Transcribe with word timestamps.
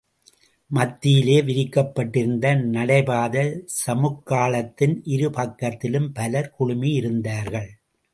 மத்தியிலே 0.71 1.35
விரிக்கப்பட்டிருந்த 1.41 2.53
நடை 2.69 2.97
பாதைச் 3.03 3.59
சமுக்காளத்தின் 3.81 4.95
இருபக்கத்திலும் 5.17 6.09
பலர் 6.13 6.51
குழுமியிருந்தார்கள். 6.59 7.69